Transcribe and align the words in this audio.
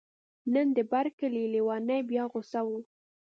نن 0.53 0.67
د 0.77 0.79
بر 0.91 1.05
کلي 1.19 1.43
لیونی 1.53 2.01
بیا 2.09 2.23
غوسه 2.31 2.61
و 2.65 2.69